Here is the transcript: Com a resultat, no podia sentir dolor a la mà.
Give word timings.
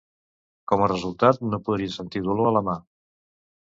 Com 0.71 0.85
a 0.85 0.87
resultat, 0.93 1.43
no 1.53 1.63
podia 1.71 1.95
sentir 2.01 2.27
dolor 2.33 2.53
a 2.55 2.59
la 2.61 2.69
mà. 2.73 2.81